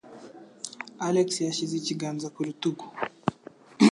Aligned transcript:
Alex 1.07 1.29
yashyize 1.47 1.73
ikiganza 1.77 2.27
ku 2.33 2.39
rutugu. 2.47 2.85